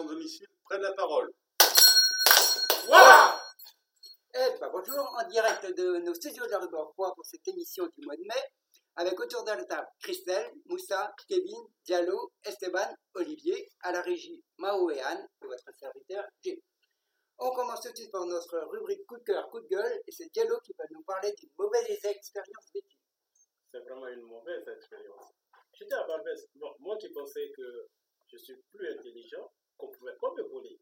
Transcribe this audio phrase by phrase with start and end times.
[0.00, 1.30] sans domicile prennent la parole.
[2.86, 3.38] Voilà
[4.34, 8.06] Eh ben, bonjour, en direct de nos studios de la rue pour cette émission du
[8.06, 8.42] mois de mai,
[8.96, 14.90] avec autour de la table Christelle, Moussa, Kevin, Diallo, Esteban, Olivier, à la régie Mao
[14.90, 16.56] et Anne, et votre serviteur Jim.
[17.38, 20.12] On commence tout de suite par notre rubrique coup de cœur, coup de gueule, et
[20.12, 22.96] c'est Diallo qui va nous parler d'une mauvaise expérience vécue.
[23.70, 25.32] C'est vraiment une mauvaise expérience.
[25.74, 26.46] J'étais à Barbès.
[26.54, 27.86] Bon, moi qui pensais que
[28.32, 30.80] je suis plus intelligent, qu'on pouvait pas me voler.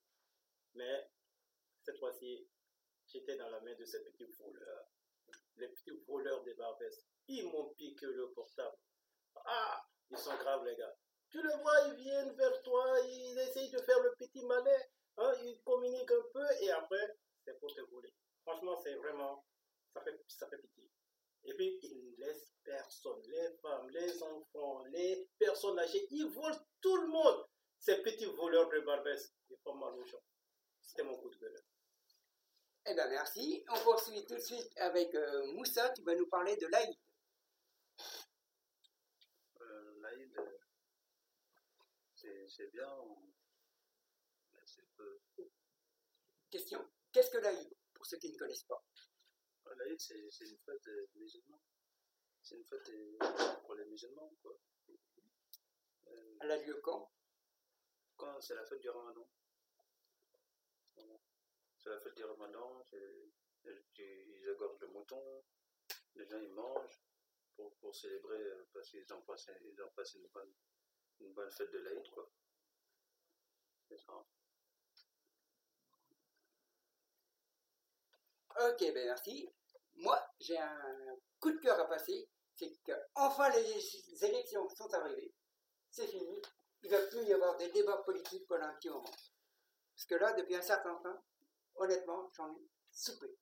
[0.74, 1.08] Mais
[1.82, 2.46] cette fois-ci,
[3.06, 4.88] j'étais dans la main de ces petits voleurs.
[5.56, 7.06] Les petits voleurs des Barbès.
[7.28, 8.76] Ils m'ont piqué le portable.
[9.44, 10.96] Ah, ils sont graves, les gars.
[11.30, 14.80] Tu le vois, ils viennent vers toi, ils essayent de faire le petit malin.
[15.18, 18.12] Hein, ils communiquent un peu et après, c'est pour te voler.
[18.42, 19.44] Franchement, c'est vraiment,
[19.92, 20.88] ça fait, ça fait pitié.
[21.44, 26.64] Et puis, ils ne laissent personne, les femmes, les enfants, les personnes âgées, ils volent
[26.80, 27.46] tout le monde.
[27.80, 30.22] Ces petits voleurs de Barbès, ils font mal aux gens.
[30.82, 31.62] C'était mon coup de gueule.
[32.86, 33.64] Eh bien, merci.
[33.68, 36.94] On poursuit tout de suite avec euh, Moussa qui va nous parler de l'Aïd.
[39.60, 40.34] Euh, L'Aïd,
[42.14, 42.90] c'est c'est bien,
[44.52, 45.20] mais c'est peu.
[46.50, 48.82] Question Qu'est-ce que l'Aïd Pour ceux qui ne connaissent pas?
[49.66, 51.60] Euh, L'Aïd, c'est une fête des musulmans.
[52.42, 52.90] C'est une fête
[53.64, 54.58] pour les musulmans, quoi.
[56.08, 57.10] Euh, Elle a lieu quand?
[58.18, 59.26] Quand c'est la fête du ramadan.
[61.78, 62.84] C'est la fête du ramadan,
[63.96, 65.44] ils égorgent le mouton,
[66.16, 67.00] les gens ils mangent
[67.56, 70.52] pour, célébrer euh, parce qu'ils ont passé, ils ont passé une bonne,
[71.20, 72.30] une bonne fête de l'Aïd, quoi.
[73.88, 74.12] C'est ça.
[78.60, 79.48] Ok, ben merci.
[79.94, 82.28] Moi, j'ai un coup de cœur à passer.
[82.54, 85.32] C'est que enfin les élections sont arrivées.
[85.90, 86.42] C'est fini.
[86.82, 89.10] Il ne va plus y avoir des débats politiques pendant un petit moment.
[89.94, 91.24] Parce que là, depuis un certain temps,
[91.74, 93.36] honnêtement, j'en ai soupé.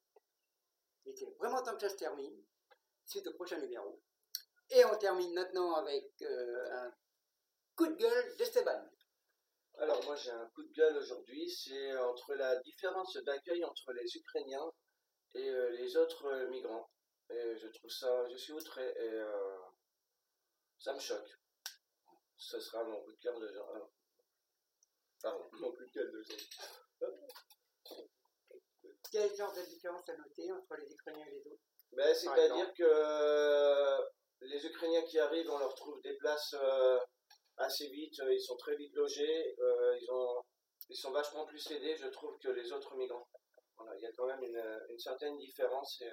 [1.04, 2.42] Il était vraiment temps que ça se termine,
[3.04, 4.00] suite au prochain numéro.
[4.70, 6.94] Et on termine maintenant avec euh, un
[7.76, 8.88] coup de gueule d'Esteban.
[9.78, 14.16] Alors moi j'ai un coup de gueule aujourd'hui, c'est entre la différence d'accueil entre les
[14.16, 14.72] Ukrainiens
[15.34, 16.90] et euh, les autres euh, migrants.
[17.28, 19.20] Et je trouve ça, je suis outré et
[20.78, 21.28] ça me choque.
[22.38, 23.70] Ce sera mon coup de cœur de genre.
[23.74, 23.80] euh,
[25.22, 26.36] pardon, mon coup de gueule de genre.
[29.12, 31.62] Quel genre de différence à noter entre les Ukrainiens et les autres?
[31.92, 33.98] Ben, C'est-à-dire que euh,
[34.42, 36.98] les Ukrainiens qui arrivent, on leur trouve des places euh,
[37.56, 40.42] assez vite, euh, ils sont très vite logés, euh, ils, ont,
[40.90, 43.28] ils sont vachement plus aidés, je trouve, que les autres migrants.
[43.78, 46.10] Voilà, il y a quand même une, une certaine différence et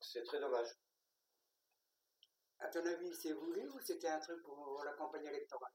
[0.00, 0.68] c'est très dommage.
[2.58, 5.72] À ton avis, c'est voulu ou c'était un truc pour la campagne électorale?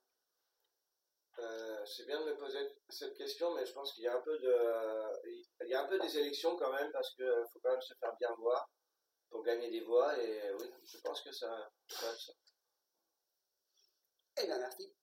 [1.40, 2.59] Euh, c'est bien de me poser
[2.90, 5.88] cette question, mais je pense qu'il y a un peu de, il y a un
[5.88, 8.69] peu des élections quand même parce que faut quand même se faire bien voir
[9.30, 12.34] pour gagner des voix et oui, je pense que ça, ça.
[14.38, 14.94] Eh bien, merci.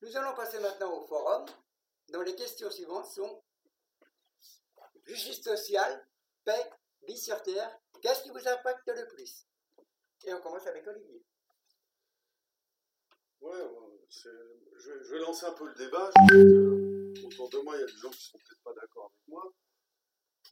[0.00, 1.46] Nous allons passer maintenant au forum,
[2.08, 3.42] dont les questions suivantes sont
[5.04, 6.06] justice sociale,
[6.44, 6.70] paix,
[7.02, 9.46] vie sur terre, qu'est-ce qui vous impacte le plus?
[10.26, 11.22] Et on commence avec Olivier.
[13.40, 13.60] Ouais,
[14.08, 16.10] je, vais, lancer un peu le débat.
[16.30, 19.28] Que autour de moi, il y a des gens qui sont peut-être pas d'accord avec
[19.28, 19.52] moi.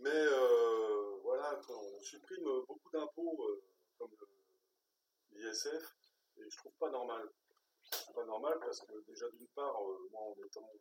[0.00, 3.62] Mais euh, voilà, on supprime beaucoup d'impôts euh,
[3.98, 4.10] comme
[5.32, 5.96] l'ISF,
[6.36, 7.28] et je trouve pas normal.
[7.84, 10.78] Je trouve pas normal parce que déjà d'une part, euh, moi en étant euh,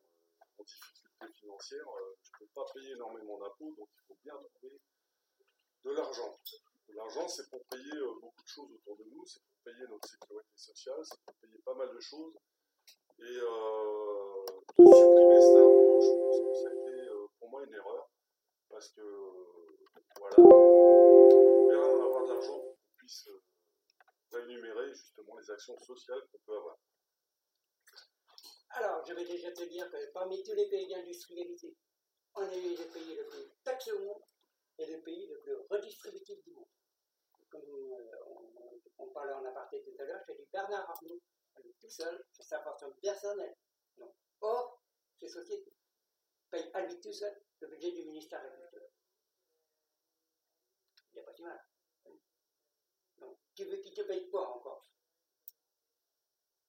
[0.57, 4.80] en difficulté financière, euh, je peux pas payer énormément d'impôts, donc il faut bien trouver
[5.84, 6.38] de l'argent.
[6.96, 10.07] L'argent, c'est pour payer euh, beaucoup de choses autour de nous, c'est pour payer notre
[10.09, 12.35] sécurité sociale, c'est pour payer pas mal de choses.
[13.19, 14.46] Et euh,
[14.78, 18.09] de supprimer cet impôt, je pense que ça a été euh, pour moi une erreur,
[18.69, 19.01] parce que
[20.19, 20.38] voilà,
[20.91, 23.30] il bien avoir de l'argent pour qu'on puisse
[24.31, 26.78] rémunérer justement les actions sociales qu'on peut avoir.
[28.72, 31.75] Alors, je vais déjà te dire que parmi tous les pays d'industrialisés,
[32.36, 34.24] on est le pays le plus monde
[34.77, 36.65] et le pays le plus redistributif du monde.
[37.51, 41.21] Comme euh, on, parlait en aparté tout à l'heure, j'ai dit Bernard Arnault,
[41.80, 43.57] tout seul, c'est sa fortune personnelle.
[44.39, 44.81] Or,
[45.19, 45.75] ces sociétés
[46.50, 48.88] payent à lui tout seul le budget du ministère de la.
[51.12, 51.62] Il n'y a pas si mal.
[53.19, 54.89] Donc, tu veux qu'il te paye quoi encore?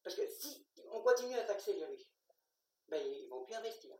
[0.02, 2.10] Parce que si on continue à taxer les riches,
[2.88, 3.96] ben, ils vont plus investir.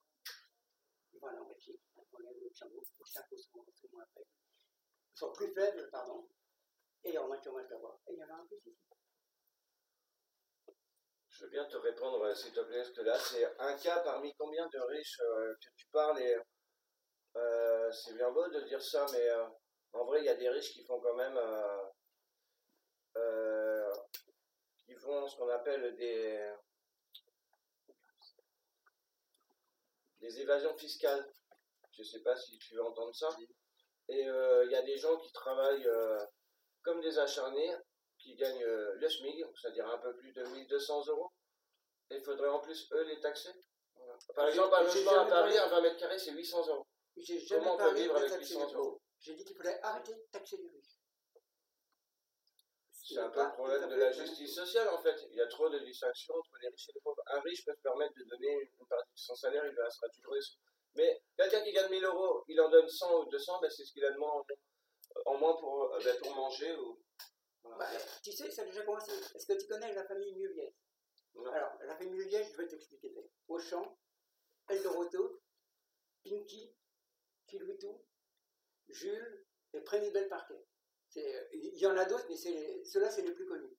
[1.12, 4.06] Ils vont aller en Belgique, ils vont au Luxembourg, où les impôts sont, sont moins
[4.14, 4.28] faibles.
[5.14, 6.28] Ils sont plus faibles, pardon,
[7.04, 8.76] et il y aura moins de chômage d'abord, et il y en a un ici.
[11.28, 14.34] Je veux bien te répondre, s'il te plaît, parce que là, c'est un cas parmi
[14.34, 16.36] combien de riches euh, que tu parles et
[17.36, 19.46] euh, c'est bien beau de dire ça, mais euh,
[19.94, 21.38] en vrai, il y a des riches qui font quand même,
[24.86, 26.52] qui font ce qu'on appelle des,
[30.20, 31.28] des évasions fiscales.
[31.92, 33.28] Je sais pas si tu veux entendre ça.
[34.08, 35.88] Et il y a des gens qui travaillent
[36.82, 37.76] comme des acharnés,
[38.22, 41.32] qui gagnent euh, le SMIG, c'est-à-dire un peu plus de 1200 euros.
[42.10, 43.50] Et il faudrait en plus, eux, les taxer.
[43.96, 44.16] Voilà.
[44.34, 46.86] Par exemple, un logement à Paris, un 20 mètres carrés, c'est 800 euros.
[47.16, 49.00] J'ai jamais Comment on peut vivre avec taxer 800 les euros.
[49.20, 50.98] J'ai dit qu'il fallait arrêter de taxer les riches.
[52.92, 55.26] C'est un peu le problème de la justice sociale, en fait.
[55.30, 57.22] Il y a trop de distinctions entre les riches et les pauvres.
[57.26, 60.32] Un riche peut se permettre de donner une partie de son salaire, il restera toujours
[60.32, 60.52] riche.
[60.94, 63.92] Mais quelqu'un qui gagne 1000 euros, il en donne 100 ou 200, ben c'est ce
[63.92, 64.18] qu'il a de
[65.26, 66.74] en moins pour, euh, ben pour manger.
[66.76, 66.98] Ou...
[67.62, 67.78] Voilà.
[67.78, 69.12] Bah, tu sais, ça a déjà commencé.
[69.34, 70.74] Est-ce que tu connais la famille Muliez.
[71.36, 73.10] Alors, la famille Muliez, je vais t'expliquer.
[73.14, 73.98] c'est Auchan,
[74.68, 75.40] Eldorado,
[76.24, 76.74] Pinky,
[77.46, 78.04] Filoutou,
[78.88, 80.66] Jules et Prénibel Parquet.
[81.08, 83.76] C'est- euh, Il y en a d'autres, mais c'est- ceux-là, c'est les plus connus.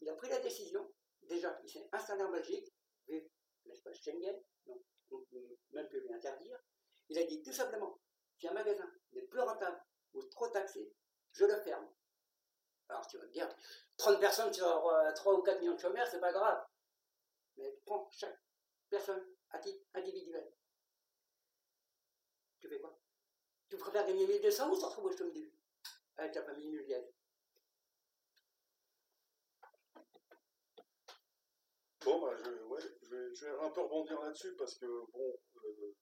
[0.00, 0.92] Il a pris la décision,
[1.22, 2.72] déjà, il s'est installé en Belgique,
[3.08, 3.28] vu
[3.66, 6.58] l'espace Schengen, donc on peut même plus lui interdire.
[7.08, 7.98] Il a dit tout simplement,
[8.38, 9.80] si un magasin n'est plus rentable
[10.14, 10.92] ou trop taxé,
[11.32, 11.88] je le ferme.
[12.88, 13.48] Alors tu vas me dire,
[13.98, 16.64] 30 personnes sur euh, 3 ou 4 millions de chômeurs, c'est pas grave.
[17.56, 18.38] Mais prends chaque
[18.88, 20.52] personne à titre individuel.
[22.60, 22.98] Tu fais quoi?
[23.68, 25.50] Tu préfères gagner 1200 ou se retrouver au chômage
[26.16, 27.06] avec ta famille mulienne
[32.04, 32.34] Bon, bah,
[33.02, 35.94] je, je vais un peu rebondir là-dessus parce que, bon, euh,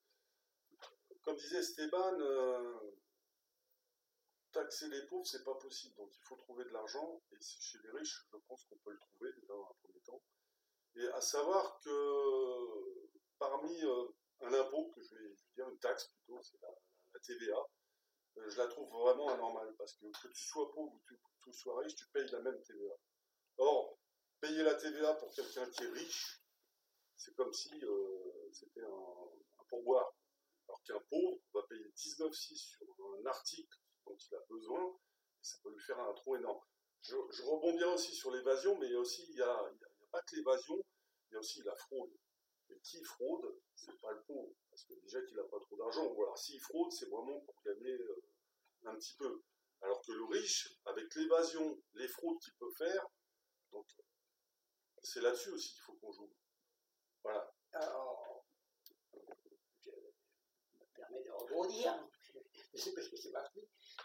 [1.26, 2.78] comme disait Esteban, euh,
[4.52, 5.96] taxer les pauvres, c'est pas possible.
[5.96, 8.98] Donc il faut trouver de l'argent et chez les riches, je pense qu'on peut le
[9.00, 10.22] trouver déjà dans un premier temps.
[10.94, 14.06] Et à savoir que parmi euh,
[14.42, 17.58] un impôt, que je vais, dire une taxe plutôt, c'est la, TVA,
[18.36, 21.52] euh, je la trouve vraiment anormale parce que que tu sois pauvre ou que tu,
[21.52, 22.94] sois riche, tu payes la même TVA.
[23.58, 23.98] Or,
[24.40, 26.40] payer la TVA pour quelqu'un qui est riche,
[27.16, 27.82] c'est comme si
[28.52, 30.14] c'était un, un pourboire.
[30.68, 31.00] Alors qu'un
[31.54, 32.86] va payer 19,6 sur
[33.20, 34.96] un article dont il a besoin,
[35.42, 36.60] ça peut lui faire un trou énorme.
[37.02, 40.36] Je, je rebondirai aussi sur l'évasion, mais aussi, il y a, a- a pas que
[40.36, 40.76] l'évasion,
[41.30, 42.12] il y a aussi la fraude.
[42.70, 46.06] Et qui fraude, c'est pas le pauvre, parce que déjà qu'il n'a pas trop d'argent,
[46.06, 48.22] ou alors s'il fraude, c'est vraiment pour gagner euh,
[48.86, 49.42] un petit peu.
[49.82, 53.06] Alors que le riche, avec l'évasion, les fraudes qu'il peut faire,
[53.72, 53.86] donc
[55.02, 56.30] c'est là-dessus aussi qu'il faut qu'on joue.
[57.22, 57.54] Voilà.
[57.72, 58.44] Alors,
[59.84, 61.30] je me permets
[62.74, 63.60] Je sais pas ce que c'est parti.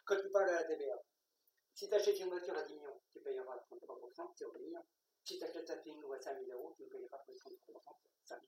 [0.06, 1.02] Quand tu parles de la TVA,
[1.74, 4.84] si tu achètes une voiture à 10 millions, tu payeras 33%, c'est au million.
[5.24, 8.42] Si tu achètes ta fille à 5 000 euros, tu payeras plus 33%, c'est 5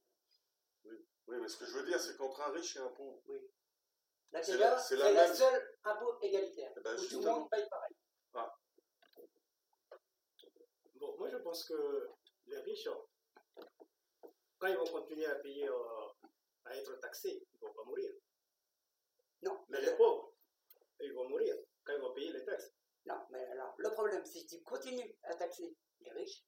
[0.86, 0.96] 000
[1.28, 3.22] Oui, mais ce que je veux dire, c'est qu'entre un riche et un pauvre,
[4.31, 7.06] La C'est TVA, la- c'est c'est la la même- seule impôt égalitaire, Eh ben, où
[7.06, 7.96] tout le monde paye pareil.
[10.96, 12.10] Bon, moi je pense que
[12.48, 12.88] les riches,
[14.58, 16.08] quand ils vont continuer à payer, euh,
[16.66, 18.12] à être taxés, ils ne vont pas mourir.
[19.44, 20.34] Non, Mais les pauvres,
[21.01, 22.72] ils vont mourir quand ils vont payer les taxes.
[23.06, 26.44] Non, mais alors, le problème, c'est tu continues à taxer les riches,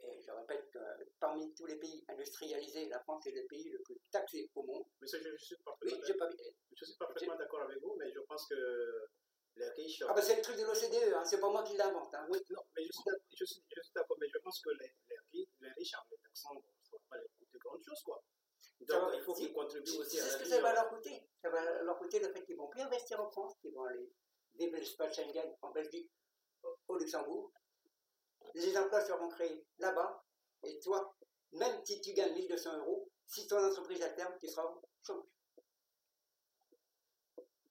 [0.00, 0.78] et je répète que
[1.18, 4.84] parmi tous les pays industrialisés, la France est le pays le plus taxé au monde.
[5.00, 6.30] Mais ça, je, je suis Oui, parfaitement, pas
[6.76, 9.08] je suis parfaitement d'accord avec vous, mais je pense que
[9.56, 10.02] les riches.
[10.08, 12.14] Ah bah c'est le truc de l'OCDE, hein, c'est pas moi qui l'invente.
[12.14, 12.26] Hein.
[12.28, 12.38] Oui.
[12.50, 14.92] Non, mais je suis d'ac- je suis, je suis d'accord, mais je pense que les,
[15.08, 18.22] les, riches, les riches en les taxant, ne va pas leur coûter grand chose, quoi.
[18.86, 20.88] Donc il faut qu'ils contribuent aussi à ce la que vie, ça va euh, leur
[20.90, 23.84] coûter Ça va leur coûter le fait qu'ils vont plus investir en France, qu'ils vont
[23.84, 24.10] aller
[24.54, 26.10] vivre l'espace Schengen en Belgique,
[26.88, 27.52] au- Luxembourg.
[28.54, 30.24] Les emplois seront créés là-bas,
[30.62, 31.16] et toi,
[31.52, 34.72] même si tu gagnes 1200 euros, si ton entreprise à terme, tu seras
[35.02, 35.26] chômage.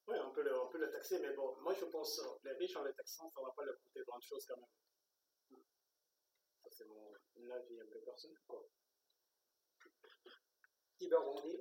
[0.08, 2.54] Oui, on peut, le, on peut le taxer, mais bon, moi je pense que les
[2.56, 5.62] riches en les taxant, ça ne va pas leur coûter grand chose quand même.
[6.64, 7.14] Ça, c'est mon
[7.52, 8.66] avis un peu personnel, quoi.
[10.98, 11.60] Qui va rebondir.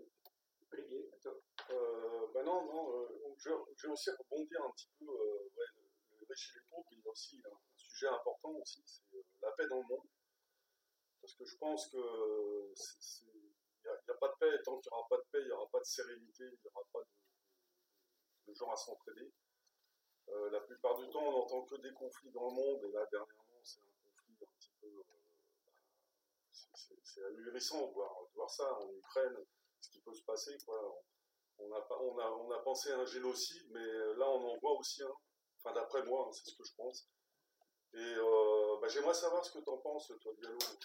[1.70, 6.18] Euh, ben non, non, euh, je, vais aussi rebondir un petit peu, euh, ouais, le,
[6.20, 10.06] le y a aussi un, sujet important aussi, c'est euh, la paix dans le monde.
[11.20, 15.08] Parce que je pense que il n'y a, pas de paix, tant qu'il n'y aura
[15.08, 18.54] pas de paix, il n'y aura pas de sérénité, il n'y aura pas de, de
[18.54, 19.30] gens à s'entraider.
[20.50, 23.60] La plupart du temps, on n'entend que des conflits dans le monde, et là, dernièrement,
[23.62, 25.11] c'est un conflit un petit peu...
[26.72, 29.36] euh, c'est- ahurissant de voir, voir ça en Ukraine,
[29.80, 31.02] ce qui peut se passer, quoi.
[31.58, 33.86] On a, on, a, on a pensé à un génocide, mais
[34.16, 35.12] là on en voit aussi un.
[35.58, 37.06] Enfin, d'après moi, hein, c'est ce que je pense.
[37.94, 40.78] Et euh, bah, j'aimerais savoir ce que tu en penses, toi, Diallo, sur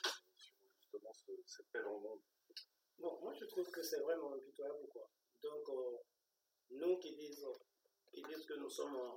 [0.79, 2.19] justement ce- cette paix dans le monde.
[2.99, 5.09] Bon, moi je trouve que c'est vraiment impitoyable quoi.
[5.41, 5.97] Donc, euh,
[6.71, 7.45] nous qui disent,
[8.11, 9.11] qui disent que nous sommes euh,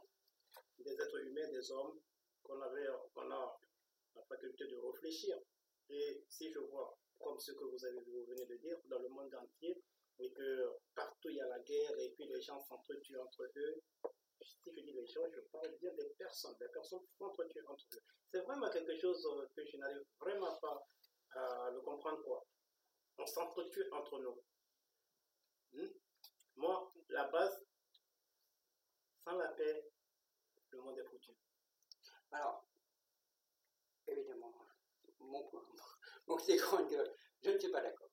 [0.79, 1.99] des êtres humains, des hommes,
[2.43, 3.59] qu'on avait, euh, qu'on a
[4.15, 5.37] la faculté de réfléchir.
[5.91, 9.09] Et si je vois, comme ce que vous, avez, vous venez de dire, dans le
[9.09, 9.83] monde entier,
[10.19, 13.83] et que partout il y a la guerre et puis les gens s'entretuent entre eux,
[14.43, 18.03] si je dis les gens, je parle bien des personnes, des personnes s'entretuent entre eux.
[18.31, 20.87] C'est vraiment quelque chose euh, que je n'arrive vraiment pas
[21.33, 22.47] à le comprendre quoi
[23.21, 24.43] on s'entretue entre nous.
[25.73, 25.89] Hmm?
[26.57, 27.65] Moi, la base,
[29.25, 29.91] sans la paix,
[30.71, 31.33] le monde est foutu.
[32.33, 32.65] Alors,
[35.31, 35.51] mon,
[36.27, 37.11] mon petit grand gueule,
[37.43, 38.11] je ne suis pas d'accord.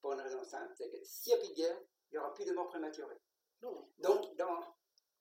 [0.00, 1.80] Pour une raison simple, c'est que s'il n'y a plus de guerre,
[2.10, 3.20] il n'y aura plus de morts prématurées.
[3.62, 4.76] Non, Donc, dans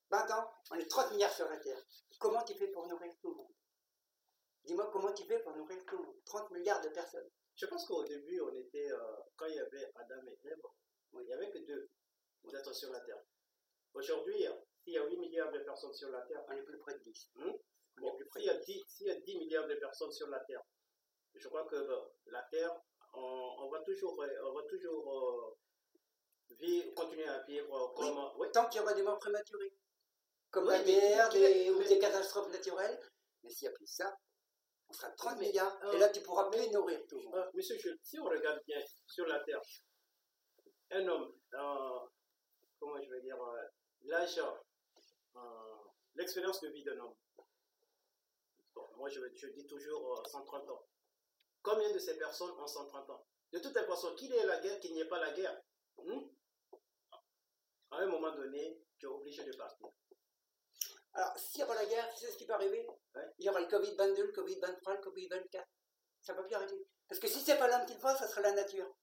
[0.10, 1.82] 20 ans, on est 30 milliards sur la Terre.
[2.20, 3.54] Comment tu fais pour nourrir tout le monde?
[4.64, 6.16] Dis-moi comment tu fais pour nourrir tout le monde?
[6.26, 7.30] 30 milliards de personnes.
[7.56, 10.62] je pense qu'au début, on était, euh, quand il y avait Adam et Ève,
[11.14, 11.90] il n'y avait que deux
[12.54, 13.22] êtres sur la Terre.
[13.94, 14.46] Aujourd'hui,
[14.84, 17.00] s'il y a 8 milliards de personnes sur la Terre, On est plus près de
[17.00, 17.30] 10.
[17.36, 17.52] Hmm?
[17.98, 20.40] Bon, plus s'il y, a 10 s'il y a 10 milliards de personnes sur la
[20.42, 20.64] Terre,
[21.36, 21.76] je crois que
[22.28, 22.76] la Terre,
[23.14, 25.18] on, on va toujours, euh, on va toujours
[26.50, 28.32] euh, vivre, continuer à vivre euh, comme.
[28.40, 28.48] oui.
[28.54, 29.74] Tant qu'il y aura des morts prématurées.
[30.50, 33.00] Comme Oui, la guerre des- ou des catastrophes naturelles.
[33.44, 34.16] Mais s'il n'y a plus ça,
[34.90, 35.78] on sera 30 Mais, milliards.
[35.86, 37.36] euh, et là, tu pourras plus nourrir tout le monde.
[37.36, 39.62] Euh, monsieur Jules, si on regarde bien sur la Terre,
[40.92, 42.00] un homme, euh,
[42.80, 43.62] comment je vais dire, euh,
[44.04, 44.38] l'âge,
[45.36, 45.40] euh,
[46.16, 47.16] l'expérience de vie d'un homme,
[48.76, 50.86] bon, moi je, je dis toujours euh, 130 ans.
[51.64, 54.80] Combien de ces personnes ont 130 ans De toute façon, qu'il y ait la guerre,
[54.80, 55.62] qu'il n'y ait pas la guerre,
[55.98, 56.22] hmm,
[57.92, 59.88] à un moment donné, tu es obligé de partir.
[61.14, 63.22] Alors, s'il y aura la guerre, tu sais ce qui peut arriver Ouais.
[63.40, 65.66] Il y aura le Covid-22, le Covid-23, le Covid-24.
[66.22, 66.88] Ça ne peut plus arrêter.
[67.08, 68.96] Parce que si c'est pas l'homme qui le fera, ça sera la nature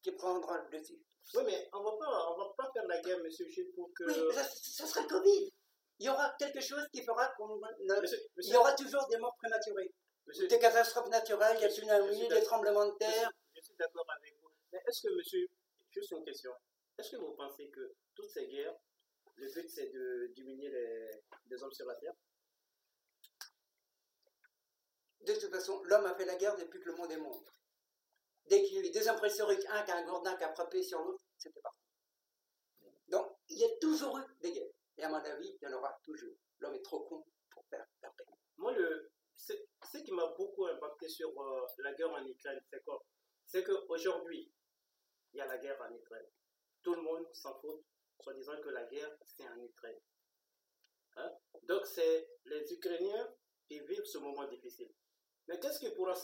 [0.00, 1.00] qui prendra le dessus.
[1.34, 4.04] Oui, mais on ne va pas, va pas faire la guerre, monsieur Jules, pour que...
[4.04, 5.52] Oui, mais ça, ça sera le Covid.
[5.98, 7.60] Il y aura quelque chose qui fera qu'on...
[7.80, 9.92] Il y aura toujours des morts prématurées.
[10.26, 13.30] Des catastrophes naturelles, des tsunamis, des tremblements de terre.
[13.54, 14.50] Je suis d'accord avec vous.
[14.72, 15.46] Mais est-ce que, monsieur,
[15.90, 16.52] juste une question,
[16.98, 18.76] est-ce que vous pensez que toutes ces guerres,
[19.36, 21.10] le but c'est de diminuer les,
[21.46, 22.14] les hommes sur la Terre?
[25.20, 27.48] De toute façon, l'homme a fait la guerre depuis que le monde est monde.
[28.46, 30.82] Dès qu'il y a eu des impressionnés, un qui a un gourdin qui a frappé
[30.82, 31.78] sur l'autre, c'était parti.
[33.08, 34.72] Donc, il y a toujours eu des guerres.
[34.96, 36.34] Et à mon avis, il y en aura toujours.
[36.58, 38.24] L'homme est trop con pour faire la paix.
[38.56, 39.11] Moi, le,
[39.42, 43.04] ce qui m'a beaucoup impacté sur euh, la guerre en Ukraine, c'est quoi?
[43.46, 44.52] C'est qu'aujourd'hui,
[45.32, 46.26] il y a la guerre en Ukraine.
[46.82, 47.84] Tout le monde s'en fout,
[48.20, 50.00] soit disant que la guerre, c'est en Ukraine.
[51.16, 51.32] Hein?
[51.64, 53.34] Donc, c'est les Ukrainiens
[53.66, 54.92] qui vivent ce moment difficile.
[55.48, 56.14] Mais qu'est-ce qui, pourra,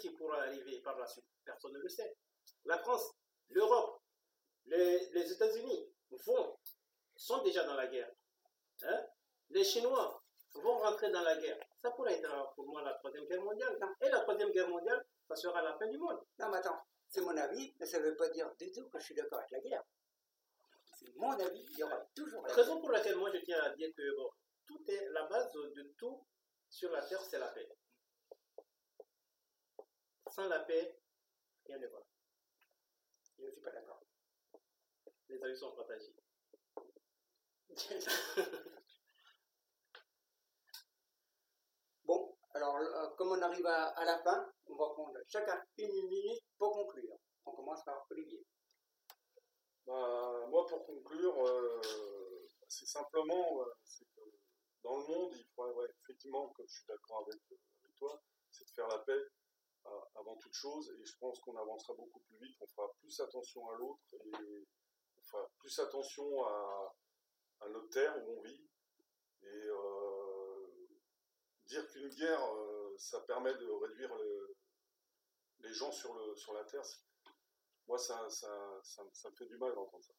[0.00, 1.24] qui pourra arriver par la suite?
[1.44, 2.16] Personne ne le sait.
[2.64, 3.10] La France,
[3.48, 4.02] l'Europe,
[4.66, 6.58] les, les États-Unis vont,
[7.16, 8.12] sont déjà dans la guerre.
[8.82, 9.06] Hein?
[9.50, 10.17] Les Chinois
[10.60, 11.58] vont rentrer dans la guerre.
[11.76, 13.78] Ça pourrait être euh, pour moi la troisième guerre mondiale.
[14.00, 16.18] Et la troisième guerre mondiale, ça sera la fin du monde.
[16.38, 18.98] Non, mais attends, c'est mon avis, mais ça ne veut pas dire du tout que
[18.98, 19.84] je suis d'accord avec la guerre.
[20.98, 22.56] C'est mon avis, il y aura toujours la guerre.
[22.56, 24.30] Raison pour laquelle moi je tiens à dire que bon,
[24.66, 26.24] tout est la base de tout
[26.68, 27.68] sur la terre, c'est la paix.
[30.30, 30.98] Sans la paix,
[31.66, 32.02] rien ne va.
[33.38, 34.02] Je ne suis pas d'accord.
[35.28, 36.14] Les avis sont partagés.
[42.04, 46.42] bon, alors, euh, comme on arrive à, la fin, on va prendre chacun une minute
[46.58, 47.16] pour conclure.
[47.46, 48.44] On commence par Olivier.
[49.86, 51.80] Bah, moi, pour conclure, euh,
[52.66, 53.64] c'est simplement euh,
[54.16, 54.22] que
[54.82, 57.40] dans le monde, il faudrait effectivement, comme je suis d'accord avec,
[57.96, 59.22] toi, c'est de faire la paix
[60.16, 60.90] avant toute chose.
[61.00, 64.66] Et je pense qu'on avancera beaucoup plus vite, on fera plus attention à l'autre et
[65.16, 66.94] on fera plus attention à,
[67.60, 68.68] à notre terre où on vit.
[71.68, 74.56] Dire qu'une guerre, euh, ça permet de réduire le-
[75.60, 76.82] les gens sur, le, sur la terre,
[77.86, 80.12] moi, ça, ça, ça, ça me fait du mal d'entendre ça.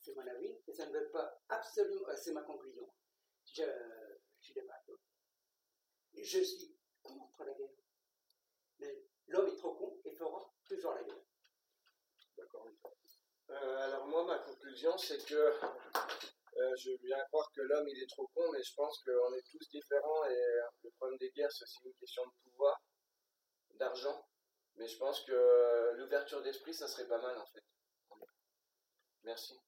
[0.00, 2.08] C'est mon avis, et ça ne veut pas absolument.
[2.08, 2.88] euh, c'est ma conclusion.
[3.46, 3.62] Je,
[4.40, 4.98] je suis d'accord.
[6.14, 7.68] Je suis contre la guerre.
[8.78, 11.22] Mais l'homme est trop con et fera toujours la guerre.
[12.36, 12.94] D'accord toi.
[13.50, 15.52] Euh, alors moi, ma conclusion, c'est que
[16.58, 19.34] euh, je veux bien croire que l'homme, il est trop con, mais je pense qu'on
[19.34, 22.80] est tous différents et euh, le problème des guerres, c'est aussi une question de pouvoir,
[23.74, 24.26] d'argent.
[24.76, 27.64] Mais je pense que l'ouverture d'esprit, ça serait pas mal en fait.
[29.24, 29.58] Merci.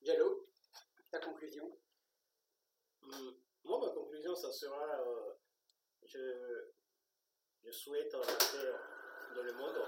[0.00, 0.48] Diallo,
[1.10, 1.78] ta conclusion?
[3.02, 5.34] Hum, Moi, ma conclusion, ça sera euh,
[6.04, 6.72] je,
[7.64, 8.56] je souhaite en fait,
[9.34, 9.78] dans le monde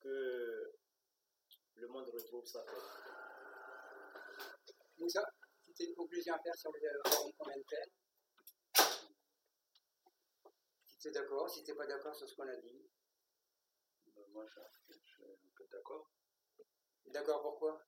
[0.00, 0.37] que
[1.88, 2.72] le monde retrouve sa paix.
[4.98, 5.24] Moussa,
[5.62, 7.86] si tu as une conclusion à faire sur le forum qu'on vient de faire
[10.86, 12.90] Si tu es d'accord, si tu n'es pas d'accord sur ce qu'on a dit.
[14.16, 16.10] Euh, Moi, je, je suis un peu d'accord.
[17.06, 17.82] D'accord, pourquoi?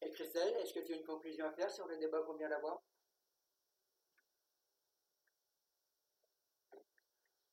[0.00, 2.48] Et Christelle, est-ce que tu as une conclusion à faire sur le débat qu'on vient
[2.48, 2.80] d'avoir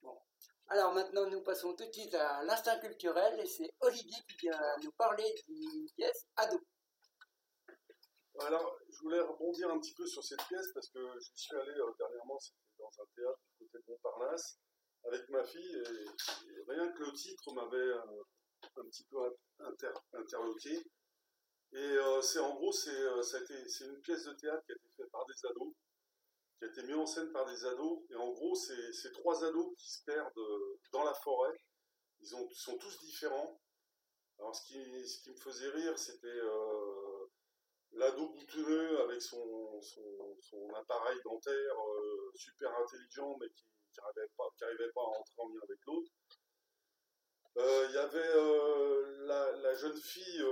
[0.01, 0.21] Bon.
[0.69, 4.59] Alors maintenant, nous passons tout de suite à l'instinct culturel et c'est Olivier qui vient
[4.83, 6.59] nous parler d'une pièce ado.
[8.39, 11.71] Alors, je voulais rebondir un petit peu sur cette pièce parce que je suis allé
[11.71, 12.37] euh, dernièrement,
[12.79, 14.59] dans un théâtre du côté de Montparnasse
[15.05, 18.23] avec ma fille et, rien que le titre m'avait euh,
[18.77, 19.17] un petit peu
[19.59, 20.83] inter- interloqué.
[21.73, 25.25] Et euh, c'est en gros, c'est une pièce de théâtre qui a été faite par
[25.27, 25.73] des ados,
[26.57, 28.03] qui a été mise en scène par des ados.
[28.09, 31.57] Et en gros, c'est trois ados qui se perdent euh, dans la forêt.
[32.21, 33.59] Ils ont, sont tous différents.
[34.39, 37.25] Alors, ce qui, ce qui me faisait rire, c'était euh,
[37.91, 43.65] l'ado boutonneux avec son, son, appareil dentaire euh, super intelligent, mais qui
[43.97, 46.11] n'arrivait pas, pas à entrer en lien avec l'autre.
[47.57, 48.33] Il y avait
[49.27, 50.43] la, jeune fille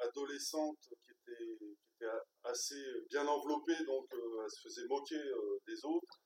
[0.00, 2.12] adolescente qui était, qui était
[2.44, 6.20] assez bien enveloppée, donc euh, elle se faisait moquer euh, des autres.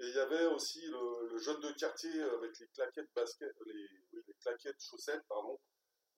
[0.00, 4.22] Et il y avait aussi le, jeune de quartier avec les claquettes basket, les, oui,
[4.26, 5.58] les claquettes chaussettes, pardon,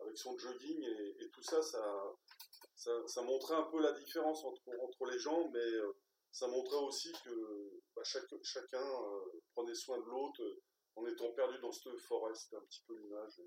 [0.01, 5.07] avec son jogging et, tout ça, ça, ça, montrait un peu la différence entre, entre
[5.07, 5.93] les gens, mais euh,
[6.33, 10.63] ça montrait aussi que bah, chacun euh, prenait soin de l'autre euh,
[10.97, 12.35] en étant perdu dans cette forêt.
[12.35, 13.41] C'était un petit peu l'image.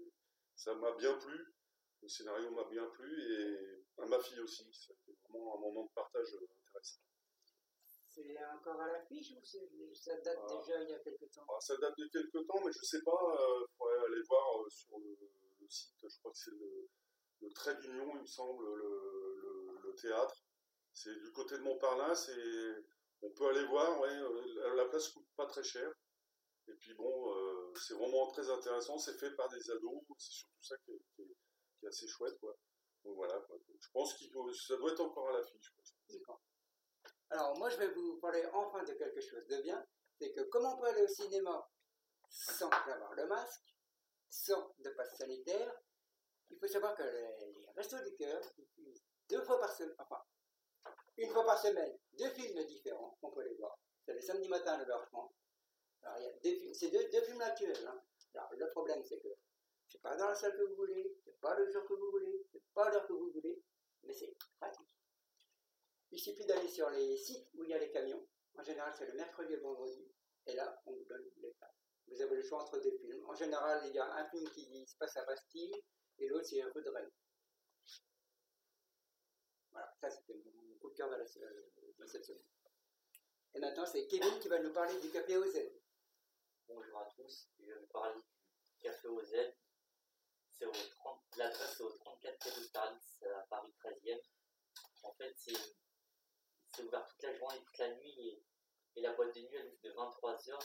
[0.56, 1.54] Ça m'a bien plu.
[2.02, 4.68] Le scénario m'a bien plu et à ma fille aussi.
[4.74, 7.00] C'était vraiment un moment de partage euh, intéressant.
[8.10, 9.44] C'est encore à l'affiche ou
[9.96, 10.58] ça date Ah.
[10.60, 11.46] déjà il y a quelque temps?
[11.50, 13.20] Alors, ça date de quelques temps, mais je sais pas.
[13.40, 15.18] Il faudrait aller voir euh, sur le,
[15.62, 15.96] le site.
[16.04, 16.90] Je crois que c'est le,
[17.42, 20.44] le Trait d'Union, il me semble, le, théâtre.
[20.94, 22.76] C'est du côté de Montparnasse et
[23.22, 24.00] on peut aller voir.
[24.00, 25.92] Ouais, euh, la place coûte pas très cher.
[26.68, 28.98] Et puis bon, euh, c'est vraiment très intéressant.
[28.98, 30.02] C'est fait par des ados.
[30.18, 31.36] C'est surtout ça qui est, qui est-
[31.80, 32.56] qui est assez chouette, quoi.
[33.04, 33.42] Voilà.
[33.80, 35.74] Je pense qu'il ça doit être encore à l'affiche.
[36.10, 36.42] D'accord.
[37.30, 39.86] Alors, moi, je vais vous parler enfin de quelque chose de bien.
[40.20, 41.68] C'est que comment on peut aller au cinéma
[42.30, 43.76] sans avoir le masque,
[44.30, 45.74] sans de passe sanitaire,
[46.50, 48.42] il faut savoir que les, Restos du Cœur
[49.30, 50.22] deux fois par semaine, enfin,
[51.18, 53.78] une fois par semaine, deux films différents, on peut les voir.
[54.06, 55.32] C'est le samedi matin à 9h30.
[56.04, 57.88] Alors, il y a deux c'est deux, films actuels.
[57.88, 58.02] hein.
[58.52, 59.30] Le problème, c'est que
[59.94, 62.44] c'est pas dans la salle que vous voulez, c'est pas le jour que vous voulez,
[62.52, 63.62] c'est pas l'heure que vous voulez,
[64.02, 64.90] mais c'est pratique.
[66.10, 68.28] Il suffit d'aller sur les sites où il y a les camions.
[68.56, 70.12] En général, c'est le mercredi et le vendredi.
[70.48, 71.76] Et là, on vous donne les places.
[72.08, 73.24] Vous avez le choix entre deux films.
[73.28, 75.76] En général, il y a un film qui se passe à Bastille
[76.18, 77.12] et l'autre, c'est rue de Rennes.
[79.72, 82.42] Voilà, ça c'était mon coup de cœur de, la- de cette semaine.
[83.54, 85.80] Et maintenant, c'est Kevin qui va nous parler du café ailes.
[86.68, 89.36] Bonjour à tous, je vais vous parler du Café aux Z.
[90.54, 92.98] C'est au 30, l'adresse est au 34 quai de Paris,
[93.36, 94.22] à Paris 13e.
[95.04, 98.44] En fait, c'est, ouvert toute la journée toute la nuit
[98.96, 100.60] et, la boîte de nuit elle ouvre de 23h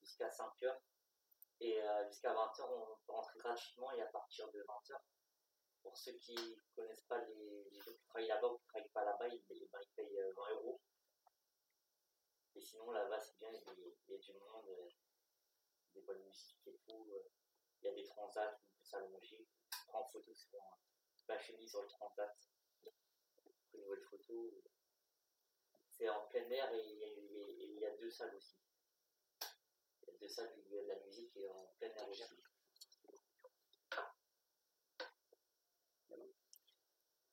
[0.00, 0.78] jusqu'à 5h.
[1.60, 5.00] Et euh, jusqu'à 20h, on peut rentrer gratuitement et à partir de 20h.
[5.82, 8.68] Pour ceux qui ne connaissent pas les, les gens qui travaillent là-bas ou qui ne
[8.68, 10.80] travaillent pas là-bas, ils, ils payent euh, 20 euros.
[12.54, 14.68] Et sinon, là-bas, c'est bien, il y a- y a du monde.
[14.68, 14.88] euh,
[15.94, 17.08] des bonnes musiques et tout.
[17.12, 17.28] euh,
[17.82, 18.60] Il y a des transats,
[19.92, 20.78] en photo sur
[21.28, 22.36] la chemise sur le transat.
[23.74, 24.62] Une nouvelle photo.
[25.90, 28.56] C'est en plein air et il y, a, et il y a deux salles aussi.
[30.02, 31.88] Il y a deux salles où il y a de la musique et en plein
[31.88, 32.24] air aussi.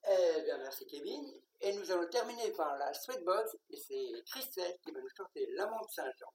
[0.09, 1.41] Eh bien, merci Kevin.
[1.59, 3.57] Et nous allons terminer par la Sweatbox.
[3.69, 6.33] Et c'est Christelle qui va nous chanter L'amant de Saint-Jean.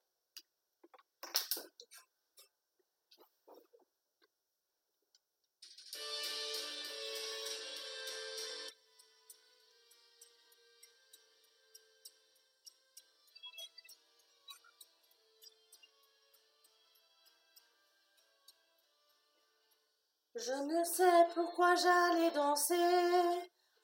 [20.45, 22.75] Je ne sais pourquoi j'allais danser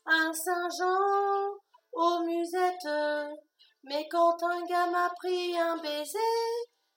[0.07, 1.55] à Saint-Jean
[1.93, 3.33] aux musettes,
[3.85, 6.19] mais quand un gars m'a pris un baiser,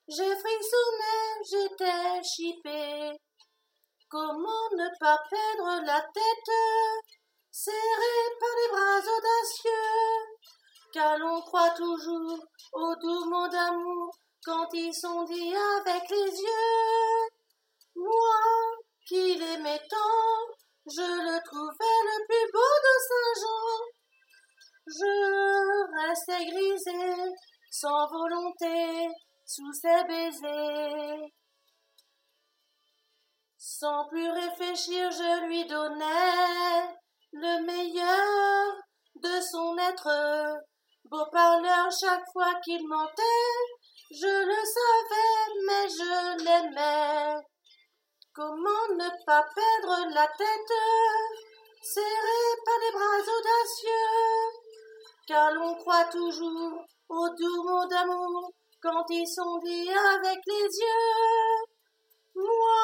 [0.07, 3.11] j'ai frissonné, j'étais chipé.
[4.09, 6.55] Comment ne pas perdre la tête,
[7.51, 10.25] serrée par les bras audacieux,
[10.91, 12.39] car l'on croit toujours
[12.73, 14.11] aux doux mots d'amour
[14.43, 17.29] quand ils sont dits avec les yeux.
[17.95, 20.39] Moi, qui l'aimais tant,
[20.87, 23.75] je le trouvais le plus beau de Saint-Jean.
[24.87, 25.11] Je
[25.99, 27.33] restais grisée,
[27.69, 29.09] sans volonté,
[29.45, 31.27] sous ses baisers.
[33.57, 36.95] Sans plus réfléchir, je lui donnais
[37.33, 38.77] le meilleur
[39.15, 40.55] de son être.
[41.03, 43.57] Beau parleur chaque fois qu'il mentait,
[44.11, 45.20] je le savais,
[49.01, 50.77] ne pas perdre la tête,
[51.81, 54.51] serré par des bras audacieux,
[55.27, 61.65] car l'on croit toujours aux doux mots d'amour quand ils sont dits avec les yeux.
[62.35, 62.81] Moi,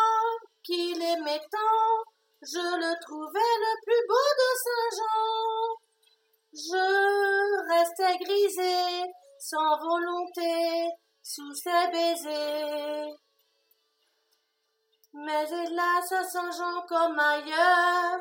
[0.63, 5.77] qui l'aimais tant, je le trouvais le plus beau de Saint-Jean.
[6.53, 6.86] Je
[7.73, 10.89] restais grisée, sans volonté,
[11.21, 13.27] sous ses baisers.
[15.19, 18.19] Mais hélas, à Saint-Jean comme ailleurs,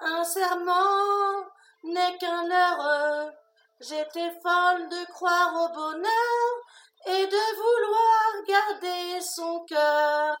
[0.00, 1.46] un serment
[1.84, 3.30] n'est qu'un leurre.
[3.78, 6.48] J'étais folle de croire au bonheur
[7.06, 10.36] et de vouloir garder son cœur.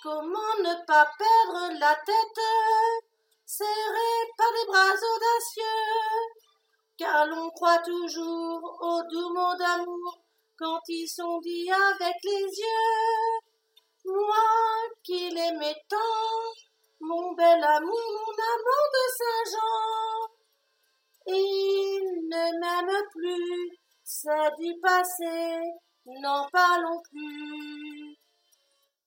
[0.00, 2.44] Comment ne pas perdre la tête,
[3.44, 6.44] serrée par des bras audacieux,
[6.96, 10.20] car l'on croit toujours aux doux mots d'amour
[10.56, 13.49] quand ils sont dits avec les yeux.
[14.04, 15.96] Moi qui l'aimais tant,
[17.00, 20.40] mon bel amour, mon amant de Saint-Jean,
[21.26, 25.60] il ne m'aime plus, c'est du passé,
[26.06, 28.16] n'en parlons plus.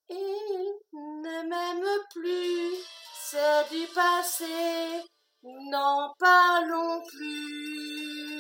[0.10, 2.84] Il ne m'aime plus,
[3.15, 5.03] c'est du passé,
[5.43, 8.33] n'en parlons plus.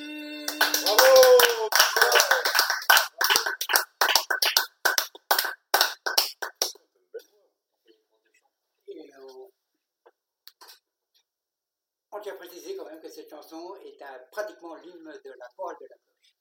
[13.53, 13.97] Est
[14.31, 16.35] pratiquement l'hymne de la chorale de la cloche.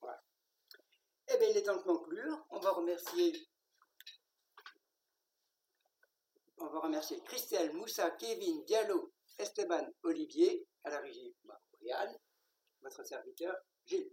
[0.00, 0.22] Voilà.
[1.28, 2.46] Eh bien, il est temps de conclure.
[2.50, 3.48] On va remercier.
[6.58, 11.36] On va remercier Christelle, Moussa, Kevin, Diallo, Esteban, Olivier, à la régie,
[11.72, 12.18] Brian,
[12.80, 14.10] votre serviteur, Gilles.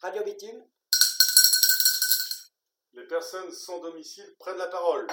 [0.00, 0.68] Radio Bitume,
[2.92, 5.06] Les personnes sans domicile prennent la parole.